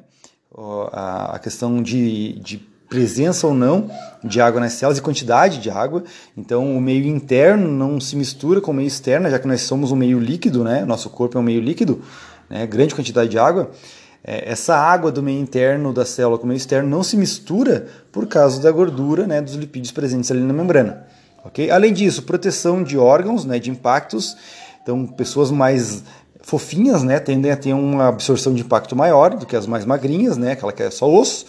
A 0.93 1.37
questão 1.43 1.83
de, 1.83 2.39
de 2.39 2.57
presença 2.87 3.45
ou 3.45 3.53
não 3.53 3.91
de 4.23 4.39
água 4.39 4.61
nas 4.61 4.71
células 4.71 4.97
e 4.97 5.01
quantidade 5.01 5.59
de 5.59 5.69
água. 5.69 6.05
Então, 6.37 6.77
o 6.77 6.79
meio 6.79 7.05
interno 7.05 7.69
não 7.69 7.99
se 7.99 8.15
mistura 8.15 8.61
com 8.61 8.71
o 8.71 8.73
meio 8.73 8.87
externo, 8.87 9.29
já 9.29 9.37
que 9.37 9.45
nós 9.45 9.63
somos 9.63 9.91
um 9.91 9.97
meio 9.97 10.17
líquido, 10.17 10.63
né? 10.63 10.85
Nosso 10.85 11.09
corpo 11.09 11.37
é 11.37 11.41
um 11.41 11.43
meio 11.43 11.59
líquido, 11.59 12.01
né? 12.49 12.65
grande 12.65 12.95
quantidade 12.95 13.29
de 13.29 13.37
água. 13.37 13.71
É, 14.27 14.51
essa 14.51 14.75
água 14.75 15.11
do 15.11 15.21
meio 15.21 15.39
interno 15.39 15.93
da 15.93 16.03
célula 16.03 16.39
com 16.39 16.45
o 16.45 16.47
meio 16.47 16.57
externo 16.57 16.89
não 16.89 17.03
se 17.03 17.15
mistura 17.15 17.85
por 18.11 18.25
causa 18.25 18.59
da 18.59 18.71
gordura, 18.71 19.27
né, 19.27 19.39
dos 19.39 19.53
lipídios 19.53 19.91
presentes 19.91 20.31
ali 20.31 20.39
na 20.39 20.51
membrana. 20.51 21.05
Okay? 21.45 21.69
Além 21.69 21.93
disso, 21.93 22.23
proteção 22.23 22.81
de 22.81 22.97
órgãos, 22.97 23.45
né, 23.45 23.59
de 23.59 23.69
impactos. 23.69 24.35
Então, 24.81 25.05
pessoas 25.05 25.51
mais 25.51 26.03
fofinhas, 26.41 27.03
né, 27.03 27.19
tendem 27.19 27.51
a 27.51 27.57
ter 27.57 27.73
uma 27.73 28.07
absorção 28.07 28.53
de 28.53 28.61
impacto 28.61 28.95
maior 28.95 29.35
do 29.35 29.45
que 29.45 29.55
as 29.55 29.67
mais 29.67 29.85
magrinhas, 29.85 30.37
né, 30.37 30.53
aquela 30.53 30.73
que 30.73 30.81
é 30.81 30.89
só 30.89 31.07
osso, 31.07 31.45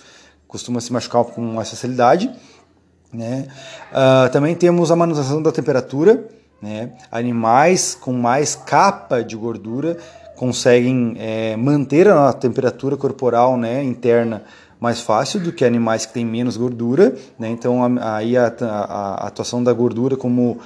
costuma 0.46 0.80
se 0.80 0.92
machucar 0.92 1.24
com 1.24 1.40
mais 1.40 1.70
facilidade. 1.70 2.30
Né? 3.10 3.48
Uh, 3.90 4.30
também 4.30 4.54
temos 4.54 4.90
a 4.90 4.96
manutenção 4.96 5.42
da 5.42 5.50
temperatura. 5.50 6.28
Né? 6.60 6.92
Animais 7.12 7.94
com 7.94 8.12
mais 8.12 8.54
capa 8.54 9.22
de 9.22 9.36
gordura 9.36 9.98
conseguem 10.36 11.16
é, 11.18 11.56
manter 11.56 12.08
a 12.08 12.32
temperatura 12.32 12.96
corporal 12.96 13.56
né, 13.56 13.82
interna 13.82 14.44
mais 14.78 15.00
fácil 15.00 15.40
do 15.40 15.52
que 15.52 15.64
animais 15.64 16.06
que 16.06 16.12
têm 16.12 16.24
menos 16.24 16.56
gordura. 16.56 17.14
Né? 17.38 17.48
Então, 17.48 17.80
aí 18.00 18.36
a, 18.36 18.52
a, 18.60 18.64
a, 18.66 19.26
atuação 19.26 19.64
da 19.64 19.72
gordura 19.72 20.16
como, 20.16 20.58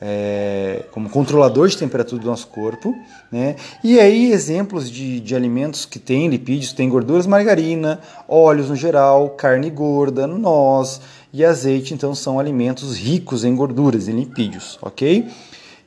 é, 0.00 0.84
como 0.92 1.10
controlador 1.10 1.68
de 1.68 1.76
temperatura 1.76 2.22
do 2.22 2.28
nosso 2.28 2.46
corpo. 2.46 2.94
Né? 3.30 3.56
E 3.82 3.98
aí, 3.98 4.30
exemplos 4.30 4.88
de, 4.90 5.20
de 5.20 5.34
alimentos 5.34 5.84
que 5.84 5.98
têm 5.98 6.28
lipídios, 6.28 6.72
têm 6.72 6.88
gorduras, 6.88 7.26
margarina, 7.26 8.00
óleos 8.28 8.70
no 8.70 8.76
geral, 8.76 9.30
carne 9.30 9.68
gorda, 9.70 10.26
noz 10.26 11.00
e 11.32 11.44
azeite. 11.44 11.92
Então, 11.92 12.14
são 12.14 12.38
alimentos 12.38 12.96
ricos 12.96 13.44
em 13.44 13.54
gorduras, 13.56 14.06
em 14.06 14.12
lipídios, 14.12 14.78
ok? 14.80 15.26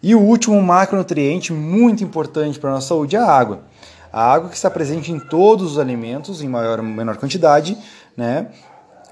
E 0.01 0.15
o 0.15 0.21
último 0.21 0.61
macronutriente 0.61 1.51
muito 1.51 2.03
importante 2.03 2.59
para 2.59 2.69
a 2.69 2.73
nossa 2.73 2.87
saúde 2.87 3.15
é 3.15 3.19
a 3.19 3.25
água. 3.25 3.63
A 4.11 4.33
água 4.33 4.49
que 4.49 4.55
está 4.55 4.69
presente 4.69 5.11
em 5.11 5.19
todos 5.19 5.73
os 5.73 5.79
alimentos, 5.79 6.41
em 6.41 6.47
maior 6.47 6.79
ou 6.79 6.85
menor 6.85 7.17
quantidade, 7.17 7.77
né, 8.15 8.47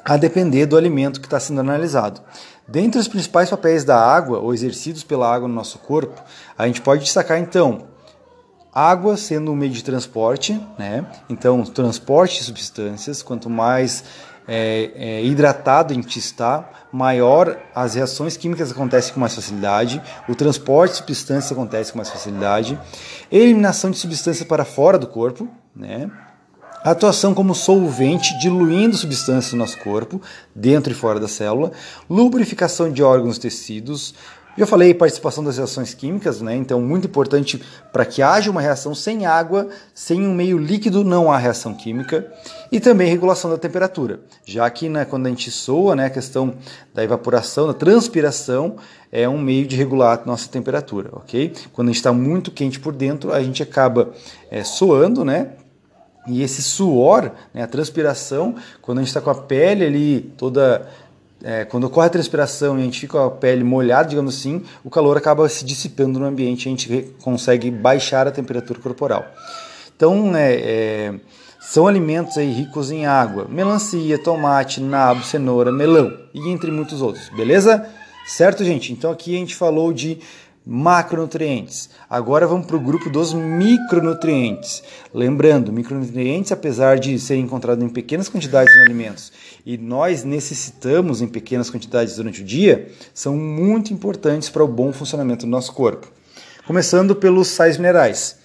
a 0.04 0.16
depender 0.16 0.66
do 0.66 0.78
alimento 0.78 1.20
que 1.20 1.28
está 1.28 1.40
sendo 1.40 1.60
analisado. 1.60 2.22
Dentre 2.68 3.00
os 3.00 3.08
principais 3.08 3.50
papéis 3.50 3.84
da 3.84 4.00
água, 4.00 4.40
ou 4.40 4.54
exercidos 4.54 5.04
pela 5.04 5.34
água 5.34 5.48
no 5.48 5.54
nosso 5.54 5.80
corpo, 5.80 6.22
a 6.58 6.66
gente 6.66 6.82
pode 6.82 7.04
destacar 7.04 7.38
então 7.40 7.88
água 8.74 9.18
sendo 9.18 9.52
um 9.52 9.56
meio 9.56 9.72
de 9.72 9.84
transporte, 9.84 10.60
né? 10.78 11.06
Então, 11.30 11.64
transporte 11.64 12.38
de 12.38 12.44
substâncias, 12.44 13.24
quanto 13.24 13.50
mais 13.50 14.04
é, 14.48 14.92
é, 14.96 15.26
hidratado 15.26 15.92
a 15.92 15.96
gente 15.96 16.18
está, 16.18 16.70
maior 16.92 17.58
as 17.76 17.96
reações 17.96 18.38
químicas 18.38 18.72
acontecem 18.72 19.14
com 19.14 19.20
mais 19.20 19.36
facilidade, 19.36 20.02
o 20.28 20.36
transporte 20.36 20.92
de 20.92 20.98
substâncias 21.00 21.52
acontece 21.52 21.92
com 21.92 21.98
mais 21.98 22.10
facilidade, 22.10 22.80
eliminação 23.32 23.92
de 23.92 23.98
substâncias 23.98 24.48
para 24.48 24.64
fora 24.64 24.98
do 24.98 25.08
corpo, 25.08 25.48
né? 25.76 26.10
atuação 26.84 27.34
como 27.34 27.54
solvente, 27.54 28.38
diluindo 28.40 28.96
substâncias 28.96 29.54
no 29.54 29.60
nosso 29.60 29.78
corpo, 29.80 30.22
dentro 30.56 30.92
e 30.92 30.96
fora 30.96 31.20
da 31.20 31.28
célula, 31.28 31.72
lubrificação 32.10 32.92
de 32.92 33.04
órgãos 33.04 33.38
e 33.38 33.42
tecidos, 33.42 34.14
já 34.58 34.66
falei 34.66 34.94
participação 34.94 35.44
das 35.44 35.58
reações 35.58 35.94
químicas, 35.94 36.42
né? 36.42 36.56
Então, 36.56 36.82
muito 36.82 37.08
importante 37.08 37.62
para 37.94 38.06
que 38.06 38.22
haja 38.22 38.50
uma 38.50 38.60
reação 38.60 38.96
sem 38.96 39.26
água, 39.26 39.68
sem 39.94 40.26
um 40.26 40.34
meio 40.34 40.58
líquido, 40.58 41.04
não 41.04 41.32
há 41.32 41.38
reação 41.38 41.76
química. 41.76 42.32
E 42.72 42.80
também 42.80 43.10
regulação 43.10 43.50
da 43.52 43.58
temperatura, 43.58 44.20
já 44.46 44.70
que 44.70 44.90
né, 44.90 45.06
quando 45.06 45.28
a 45.28 45.30
gente 45.30 45.50
soa, 45.52 45.96
né, 45.96 46.06
a 46.06 46.10
questão 46.10 46.56
da 46.94 47.04
evaporação, 47.04 47.68
da 47.68 47.74
transpiração, 47.74 48.76
é 49.12 49.30
um 49.30 49.38
meio 49.38 49.66
de 49.66 49.76
regular 49.76 50.20
a 50.22 50.26
nossa 50.26 50.50
temperatura, 50.50 51.10
ok? 51.14 51.54
Quando 51.72 51.88
a 51.88 51.92
gente 51.92 51.98
está 51.98 52.12
muito 52.12 52.52
quente 52.52 52.80
por 52.80 52.94
dentro, 52.94 53.32
a 53.32 53.42
gente 53.42 53.64
acaba 53.64 54.12
é, 54.52 54.64
soando, 54.64 55.24
né? 55.24 55.52
E 56.28 56.44
esse 56.44 56.62
suor, 56.62 57.32
né, 57.54 57.64
a 57.64 57.68
transpiração, 57.68 58.56
quando 58.82 58.98
a 58.98 59.02
gente 59.02 59.08
está 59.08 59.22
com 59.22 59.30
a 59.30 59.36
pele 59.36 59.86
ali 59.86 60.34
toda 60.38 60.86
é, 61.44 61.66
quando 61.66 61.86
ocorre 61.86 62.08
a 62.08 62.10
transpiração 62.10 62.78
e 62.78 62.82
a 62.82 62.86
gente 62.86 63.00
fica 63.00 63.14
com 63.14 63.26
a 63.26 63.32
pele 63.32 63.64
molhada, 63.64 64.10
digamos 64.10 64.38
assim, 64.38 64.64
o 64.84 64.90
calor 64.90 65.18
acaba 65.18 65.48
se 65.48 65.64
dissipando 65.64 66.20
no 66.20 66.26
ambiente 66.26 66.68
a 66.68 66.72
gente 66.72 67.16
consegue 67.22 67.70
baixar 67.70 68.28
a 68.28 68.32
temperatura 68.32 68.80
corporal. 68.80 69.26
Então, 69.96 70.36
é, 70.36 70.54
é, 70.54 71.14
são 71.60 71.88
alimentos 71.88 72.38
aí 72.38 72.52
ricos 72.52 72.92
em 72.92 73.06
água, 73.06 73.48
melancia, 73.50 74.18
tomate, 74.18 74.80
nabo, 74.80 75.24
cenoura, 75.24 75.72
melão 75.72 76.18
e 76.34 76.50
entre 76.50 76.72
muitos 76.72 77.02
outros, 77.02 77.30
beleza? 77.30 77.88
Certo, 78.28 78.64
gente? 78.64 78.92
Então 78.92 79.12
aqui 79.12 79.36
a 79.36 79.40
gente 79.40 79.56
falou 79.56 79.94
de 79.94 80.20
macronutrientes. 80.70 81.90
Agora 82.10 82.46
vamos 82.46 82.68
para 82.68 82.76
o 82.76 82.80
grupo 82.80 83.10
dos 83.10 83.34
micronutrientes. 83.34 84.84
Lembrando, 85.14 85.72
micronutrientes, 85.72 86.52
apesar 86.52 87.00
de 87.00 87.18
serem 87.18 87.46
encontrados 87.46 87.82
em 87.82 87.88
pequenas 87.88 88.28
quantidades 88.28 88.76
nos 88.76 88.84
alimentos 88.84 89.32
e 89.66 89.78
nós 89.78 90.26
necessitamos 90.26 91.22
em 91.22 91.28
pequenas 91.28 91.70
quantidades 91.70 92.18
durante 92.18 92.42
o 92.42 92.46
dia, 92.46 92.92
são 93.14 93.38
muito 93.38 93.94
importantes 93.94 94.50
para 94.50 94.64
o 94.64 94.68
bom 94.68 94.92
funcionamento 94.92 95.46
do 95.46 95.50
nosso 95.50 95.72
corpo. 95.72 96.12
Começando 96.66 97.16
pelos 97.16 97.48
sais 97.48 97.78
minerais. 97.78 98.36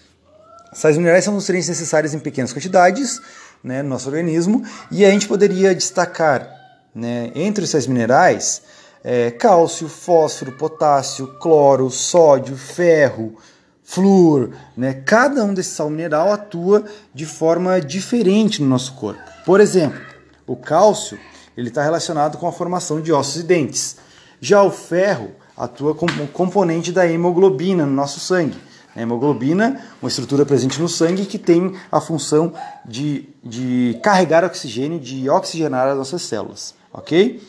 Sais 0.73 0.97
minerais 0.97 1.25
são 1.25 1.35
nutrientes 1.35 1.69
necessários 1.69 2.15
em 2.15 2.21
pequenas 2.21 2.53
quantidades 2.53 3.21
né, 3.65 3.83
no 3.83 3.89
nosso 3.89 4.09
organismo 4.09 4.63
e 4.93 5.05
a 5.05 5.11
gente 5.11 5.27
poderia 5.27 5.75
destacar 5.75 6.49
né, 6.95 7.33
entre 7.35 7.65
os 7.65 7.71
sais 7.71 7.89
minerais 7.89 8.63
é, 9.05 9.31
cálcio, 9.31 9.89
fósforo, 9.89 10.53
potássio, 10.53 11.27
cloro, 11.39 11.91
sódio, 11.91 12.57
ferro, 12.57 13.37
flúor. 13.83 14.51
Né? 14.77 14.95
Cada 14.95 15.45
um 15.45 15.53
desses 15.53 15.73
sal 15.73 15.91
mineral 15.91 16.33
atua 16.33 16.85
de 17.13 17.27
forma 17.27 17.81
diferente 17.81 18.63
no 18.63 18.69
nosso 18.69 18.95
corpo. 18.95 19.23
Por 19.45 19.61
exemplo, 19.61 20.01
o 20.47 20.57
cálcio 20.57 21.19
ele 21.57 21.69
está 21.69 21.83
relacionado 21.83 22.39
com 22.39 22.47
a 22.47 22.53
formação 22.53 23.01
de 23.01 23.13
ossos 23.13 23.43
e 23.43 23.43
dentes. 23.43 23.97
Já 24.41 24.63
o 24.63 24.71
ferro 24.71 25.33
atua 25.57 25.95
como 25.95 26.27
componente 26.29 26.93
da 26.93 27.07
hemoglobina 27.07 27.85
no 27.85 27.93
nosso 27.93 28.21
sangue. 28.21 28.59
A 28.95 29.01
hemoglobina, 29.01 29.81
uma 30.03 30.09
estrutura 30.09 30.45
presente 30.45 30.81
no 30.81 30.89
sangue 30.89 31.25
que 31.25 31.39
tem 31.39 31.75
a 31.91 32.01
função 32.01 32.53
de, 32.85 33.29
de 33.43 33.99
carregar 34.03 34.45
oxigênio, 34.45 35.01
de 35.01 35.29
oxigenar 35.31 35.89
as 35.89 35.97
nossas 35.97 36.23
células, 36.23 36.75
ok? 36.93 37.41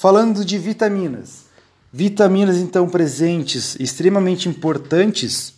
Falando 0.00 0.44
de 0.44 0.56
vitaminas. 0.58 1.46
Vitaminas 1.92 2.56
então 2.58 2.88
presentes, 2.88 3.74
extremamente 3.80 4.48
importantes. 4.48 5.54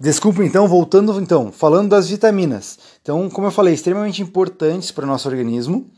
Desculpa 0.00 0.44
então, 0.44 0.66
voltando 0.66 1.16
então, 1.20 1.52
falando 1.52 1.90
das 1.90 2.08
vitaminas. 2.08 2.76
Então, 3.00 3.30
como 3.30 3.46
eu 3.46 3.52
falei, 3.52 3.72
extremamente 3.72 4.20
importantes 4.20 4.90
para 4.90 5.04
o 5.04 5.06
nosso 5.06 5.28
organismo. 5.28 5.88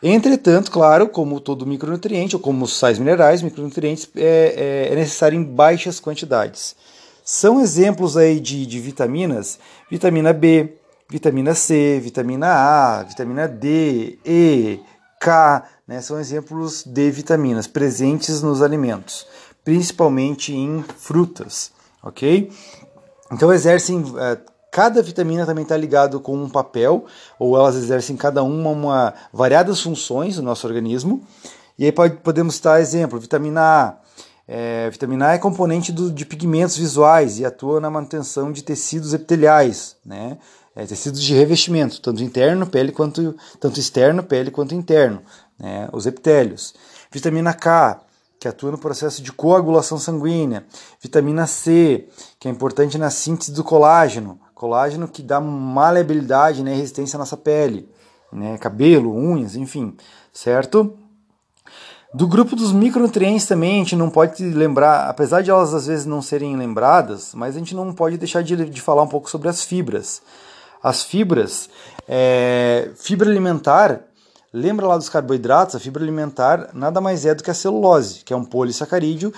Entretanto, 0.00 0.70
claro, 0.70 1.08
como 1.08 1.40
todo 1.40 1.66
micronutriente, 1.66 2.36
ou 2.36 2.40
como 2.40 2.68
sais 2.68 2.96
minerais, 3.00 3.42
micronutrientes, 3.42 4.08
é, 4.14 4.86
é, 4.88 4.92
é 4.92 4.94
necessário 4.94 5.36
em 5.36 5.42
baixas 5.42 5.98
quantidades. 5.98 6.76
São 7.24 7.60
exemplos 7.60 8.16
aí 8.16 8.38
de, 8.38 8.64
de 8.64 8.78
vitaminas, 8.78 9.58
vitamina 9.90 10.32
B, 10.32 10.74
vitamina 11.10 11.52
C, 11.52 11.98
vitamina 12.00 12.46
A, 12.46 13.02
vitamina 13.02 13.48
D, 13.48 14.20
E, 14.24 14.78
K, 15.20 15.64
né, 15.86 16.00
são 16.00 16.18
exemplos 16.18 16.84
de 16.84 17.10
vitaminas 17.10 17.66
presentes 17.66 18.42
nos 18.42 18.62
alimentos, 18.62 19.26
principalmente 19.64 20.54
em 20.54 20.84
frutas, 20.96 21.72
ok? 22.02 22.50
Então 23.32 23.52
exercem, 23.52 24.04
é, 24.18 24.38
cada 24.70 25.02
vitamina 25.02 25.44
também 25.44 25.62
está 25.62 25.76
ligado 25.76 26.20
com 26.20 26.36
um 26.36 26.48
papel, 26.48 27.06
ou 27.38 27.56
elas 27.56 27.76
exercem 27.76 28.16
cada 28.16 28.42
uma, 28.42 28.70
uma 28.70 29.14
variadas 29.32 29.80
funções 29.80 30.36
no 30.36 30.42
nosso 30.42 30.66
organismo. 30.66 31.22
E 31.78 31.84
aí 31.84 31.92
pode, 31.92 32.16
podemos 32.16 32.56
citar 32.56 32.80
exemplo, 32.80 33.20
vitamina 33.20 33.60
A. 33.60 33.96
É, 34.50 34.88
vitamina 34.88 35.28
A 35.28 35.34
é 35.34 35.38
componente 35.38 35.92
do, 35.92 36.10
de 36.10 36.24
pigmentos 36.24 36.76
visuais 36.76 37.38
e 37.38 37.44
atua 37.44 37.80
na 37.80 37.90
manutenção 37.90 38.50
de 38.50 38.62
tecidos 38.62 39.12
epiteliais, 39.12 39.96
né? 40.04 40.38
É, 40.78 40.86
tecidos 40.86 41.20
de 41.20 41.34
revestimento, 41.34 42.00
tanto 42.00 42.22
interno, 42.22 42.64
pele 42.64 42.92
quanto 42.92 43.34
tanto 43.58 43.80
externo, 43.80 44.22
pele 44.22 44.48
quanto 44.48 44.76
interno, 44.76 45.20
né, 45.58 45.88
os 45.92 46.06
epitélios. 46.06 46.72
Vitamina 47.10 47.52
K, 47.52 48.00
que 48.38 48.46
atua 48.46 48.70
no 48.70 48.78
processo 48.78 49.20
de 49.20 49.32
coagulação 49.32 49.98
sanguínea. 49.98 50.64
Vitamina 51.02 51.48
C, 51.48 52.06
que 52.38 52.46
é 52.46 52.50
importante 52.50 52.96
na 52.96 53.10
síntese 53.10 53.50
do 53.50 53.64
colágeno, 53.64 54.38
colágeno 54.54 55.08
que 55.08 55.20
dá 55.20 55.40
maleabilidade, 55.40 56.62
né, 56.62 56.72
resistência 56.76 57.16
à 57.16 57.18
nossa 57.18 57.36
pele, 57.36 57.88
né, 58.32 58.56
cabelo, 58.56 59.12
unhas, 59.12 59.56
enfim, 59.56 59.96
certo? 60.32 60.96
Do 62.14 62.28
grupo 62.28 62.54
dos 62.54 62.72
micronutrientes 62.72 63.46
também 63.46 63.74
a 63.74 63.78
gente 63.78 63.96
não 63.96 64.10
pode 64.10 64.44
lembrar, 64.44 65.10
apesar 65.10 65.42
de 65.42 65.50
elas 65.50 65.74
às 65.74 65.88
vezes 65.88 66.06
não 66.06 66.22
serem 66.22 66.56
lembradas, 66.56 67.34
mas 67.34 67.56
a 67.56 67.58
gente 67.58 67.74
não 67.74 67.92
pode 67.92 68.16
deixar 68.16 68.44
de, 68.44 68.54
de 68.70 68.80
falar 68.80 69.02
um 69.02 69.08
pouco 69.08 69.28
sobre 69.28 69.48
as 69.48 69.64
fibras. 69.64 70.22
As 70.88 71.02
fibras, 71.02 71.68
é, 72.08 72.90
fibra 72.96 73.28
alimentar, 73.28 74.00
lembra 74.50 74.86
lá 74.86 74.96
dos 74.96 75.10
carboidratos? 75.10 75.74
A 75.74 75.78
fibra 75.78 76.02
alimentar 76.02 76.70
nada 76.72 76.98
mais 76.98 77.26
é 77.26 77.34
do 77.34 77.42
que 77.42 77.50
a 77.50 77.54
celulose, 77.54 78.24
que 78.24 78.32
é 78.32 78.36
um 78.36 78.44
polissacarídeo 78.44 79.30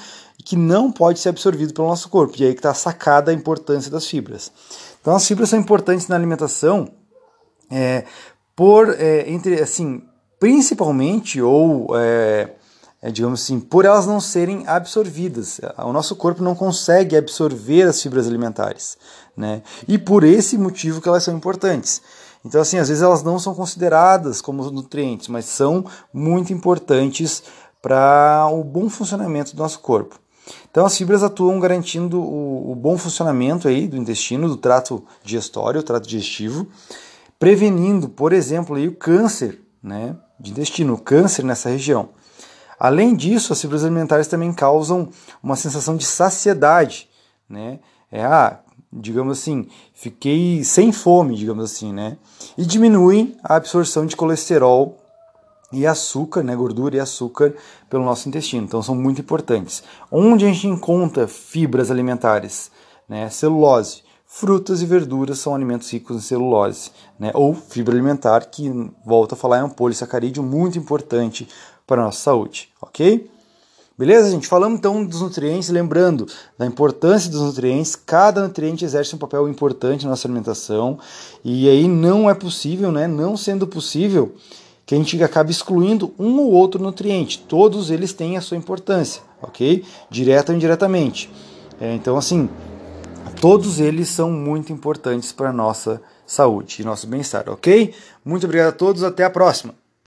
que 0.45 0.55
não 0.55 0.93
pode 0.93 1.19
ser 1.19 1.31
absorvido 1.31 1.75
pelo 1.75 1.89
nosso 1.89 2.09
corpo. 2.09 2.37
E 2.39 2.45
aí 2.45 2.53
que 2.53 2.61
está 2.61 2.73
sacada 2.73 3.33
a 3.33 3.35
importância 3.35 3.91
das 3.91 4.07
fibras. 4.07 4.53
Então 5.01 5.17
as 5.17 5.27
fibras 5.27 5.49
são 5.49 5.59
importantes 5.59 6.07
na 6.07 6.15
alimentação 6.15 6.89
é, 7.69 8.05
por 8.55 8.91
é, 8.91 9.29
entre 9.29 9.61
assim 9.61 10.05
principalmente 10.39 11.43
ou 11.43 11.89
é, 11.99 12.55
é, 13.03 13.11
digamos 13.11 13.43
assim, 13.43 13.59
por 13.59 13.85
elas 13.85 14.07
não 14.07 14.21
serem 14.21 14.67
absorvidas. 14.67 15.61
O 15.79 15.93
nosso 15.93 16.15
corpo 16.17 16.43
não 16.43 16.55
consegue 16.55 17.17
absorver 17.17 17.85
as 17.85 18.01
fibras 18.03 18.27
alimentares, 18.27 18.99
né? 19.37 19.63
E 19.89 19.97
por 19.97 20.23
esse 20.23 20.59
motivo 20.59 21.01
que 21.01 21.09
elas 21.09 21.25
são 21.25 21.35
importantes. 21.35 22.03
Então, 22.45 22.61
assim, 22.61 22.79
às 22.79 22.89
vezes 22.89 23.03
elas 23.03 23.23
não 23.23 23.39
são 23.39 23.55
consideradas 23.55 24.41
como 24.41 24.71
nutrientes, 24.71 25.29
mas 25.29 25.45
são 25.47 25.85
muito 26.13 26.53
importantes 26.53 27.43
para 27.83 28.49
o 28.53 28.63
bom 28.63 28.89
funcionamento 28.89 29.55
do 29.55 29.63
nosso 29.63 29.81
corpo. 29.81 30.19
Então, 30.71 30.85
as 30.85 30.97
fibras 30.97 31.23
atuam 31.23 31.59
garantindo 31.61 32.21
o, 32.21 32.73
o 32.73 32.75
bom 32.75 32.97
funcionamento 32.97 33.69
aí 33.69 33.87
do 33.87 33.97
intestino, 33.97 34.49
do 34.49 34.57
trato 34.57 35.05
digestório, 35.23 35.81
o 35.81 35.85
trato 35.85 36.07
digestivo, 36.07 36.67
prevenindo, 37.39 38.09
por 38.09 38.33
exemplo, 38.33 38.77
aí, 38.77 38.89
o 38.89 38.95
câncer 38.95 39.61
né, 39.83 40.17
de 40.39 40.51
intestino, 40.51 40.95
o 40.95 40.99
câncer 40.99 41.45
nessa 41.45 41.69
região. 41.69 42.11
Além 42.81 43.15
disso, 43.15 43.53
as 43.53 43.61
fibras 43.61 43.85
alimentares 43.85 44.27
também 44.27 44.51
causam 44.55 45.11
uma 45.43 45.55
sensação 45.55 45.99
de 45.99 46.07
saciedade, 46.07 47.11
né? 47.47 47.79
É, 48.11 48.25
ah, 48.25 48.59
digamos 48.91 49.39
assim, 49.39 49.69
fiquei 49.93 50.65
sem 50.65 50.91
fome, 50.91 51.37
digamos 51.37 51.63
assim, 51.63 51.93
né? 51.93 52.17
E 52.57 52.65
diminuem 52.65 53.37
a 53.45 53.57
absorção 53.57 54.07
de 54.07 54.17
colesterol 54.17 54.97
e 55.71 55.87
açúcar, 55.87 56.43
né, 56.43 56.57
gordura 56.57 56.97
e 56.97 57.01
açúcar 57.01 57.55
pelo 57.91 58.03
nosso 58.03 58.29
intestino. 58.29 58.65
Então 58.65 58.83
são 58.83 58.95
muito 58.95 59.21
importantes. 59.21 59.85
Onde 60.11 60.47
a 60.47 60.49
gente 60.49 60.67
encontra 60.67 61.29
fibras 61.29 61.91
alimentares, 61.91 62.71
né? 63.07 63.29
Celulose. 63.29 64.03
Frutas 64.33 64.81
e 64.81 64.87
verduras 64.87 65.41
são 65.41 65.57
alimentos 65.57 65.93
ricos 65.93 66.17
em 66.17 66.21
celulose, 66.21 66.93
né? 67.19 67.31
Ou 67.35 67.53
fibra 67.53 67.93
alimentar, 67.93 68.47
que 68.47 68.73
volta 69.05 69.35
a 69.35 69.39
falar 69.39 69.59
é 69.59 69.65
um 69.65 69.69
polissacarídeo 69.69 70.43
muito 70.43 70.79
importante 70.79 71.49
para 71.91 72.03
a 72.03 72.05
nossa 72.05 72.21
saúde, 72.21 72.69
ok? 72.81 73.29
Beleza, 73.99 74.31
gente? 74.31 74.47
Falamos 74.47 74.79
então 74.79 75.05
dos 75.05 75.21
nutrientes, 75.23 75.71
lembrando 75.71 76.25
da 76.57 76.65
importância 76.65 77.29
dos 77.29 77.41
nutrientes. 77.41 77.97
Cada 77.97 78.43
nutriente 78.43 78.85
exerce 78.85 79.13
um 79.17 79.19
papel 79.19 79.49
importante 79.49 80.05
na 80.05 80.11
nossa 80.11 80.29
alimentação 80.29 81.01
e 81.45 81.69
aí 81.69 81.89
não 81.89 82.31
é 82.31 82.33
possível, 82.33 82.93
né? 82.93 83.09
Não 83.09 83.37
sendo 83.37 83.67
possível 83.67 84.37
que 84.87 84.95
a 84.95 84.99
gente 84.99 85.21
acabe 85.21 85.51
excluindo 85.51 86.15
um 86.17 86.39
ou 86.39 86.53
outro 86.53 86.81
nutriente. 86.81 87.41
Todos 87.41 87.91
eles 87.91 88.13
têm 88.13 88.37
a 88.37 88.41
sua 88.41 88.57
importância, 88.57 89.21
ok? 89.43 89.85
Direta 90.09 90.53
ou 90.53 90.57
indiretamente. 90.57 91.29
É, 91.81 91.93
então, 91.93 92.17
assim, 92.17 92.49
todos 93.41 93.81
eles 93.81 94.09
são 94.09 94.31
muito 94.31 94.73
importantes 94.73 95.33
para 95.33 95.51
a 95.51 95.53
nossa 95.53 96.01
saúde 96.25 96.81
e 96.81 96.85
nosso 96.85 97.09
bem-estar, 97.09 97.51
ok? 97.51 97.93
Muito 98.25 98.45
obrigado 98.45 98.69
a 98.69 98.73
todos, 98.73 99.03
até 99.03 99.25
a 99.25 99.31
próxima! 99.31 99.80